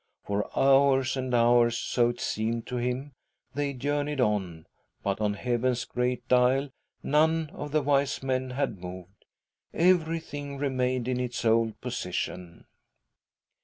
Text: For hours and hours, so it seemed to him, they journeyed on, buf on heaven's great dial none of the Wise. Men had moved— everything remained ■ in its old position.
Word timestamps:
For 0.23 0.49
hours 0.57 1.15
and 1.15 1.31
hours, 1.31 1.77
so 1.77 2.09
it 2.09 2.19
seemed 2.19 2.65
to 2.65 2.77
him, 2.77 3.11
they 3.53 3.71
journeyed 3.73 4.19
on, 4.19 4.65
buf 5.03 5.21
on 5.21 5.35
heaven's 5.35 5.85
great 5.85 6.27
dial 6.27 6.71
none 7.03 7.51
of 7.53 7.71
the 7.71 7.83
Wise. 7.83 8.23
Men 8.23 8.49
had 8.49 8.79
moved— 8.79 9.25
everything 9.75 10.57
remained 10.57 11.05
■ 11.05 11.07
in 11.07 11.19
its 11.19 11.45
old 11.45 11.79
position. 11.81 12.65